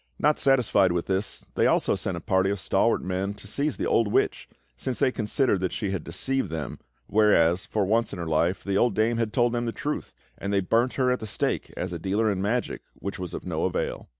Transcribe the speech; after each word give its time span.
Not 0.17 0.39
satisfied 0.39 0.93
with 0.93 1.05
this, 1.05 1.45
they 1.53 1.67
also 1.67 1.93
sent 1.93 2.17
a 2.17 2.21
party 2.21 2.49
of 2.49 2.59
stalwart 2.59 3.03
men 3.03 3.35
to 3.35 3.45
seize 3.45 3.77
the 3.77 3.85
old 3.85 4.07
witch, 4.11 4.49
since 4.75 4.97
they 4.97 5.11
considered 5.11 5.59
that 5.59 5.71
she 5.71 5.91
had 5.91 6.03
deceived 6.03 6.49
them, 6.49 6.79
whereas, 7.05 7.67
for 7.67 7.85
once 7.85 8.11
in 8.11 8.17
her 8.17 8.25
life, 8.25 8.63
the 8.63 8.77
old 8.79 8.95
dame 8.95 9.17
had 9.17 9.31
told 9.31 9.53
them 9.53 9.65
the 9.67 9.71
truth; 9.71 10.15
and 10.39 10.51
they 10.51 10.59
burnt 10.59 10.93
her 10.93 11.11
at 11.11 11.19
the 11.19 11.27
stake 11.27 11.71
as 11.77 11.93
a 11.93 11.99
dealer 11.99 12.31
in 12.31 12.41
magic 12.41 12.81
which 12.95 13.19
was 13.19 13.35
of 13.35 13.45
no 13.45 13.63
avail. 13.65 14.09